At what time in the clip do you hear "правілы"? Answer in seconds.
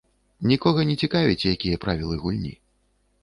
1.85-2.15